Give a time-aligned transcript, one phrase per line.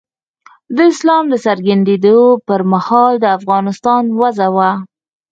[0.75, 2.17] د اسلام د څرګندېدو
[2.47, 4.71] پر مهال د افغانستان وضع وه.